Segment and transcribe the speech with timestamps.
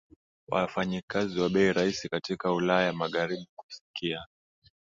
[0.49, 4.25] wafanyikazi wa bei rahisi katika Ulaya Magharibi Kusikia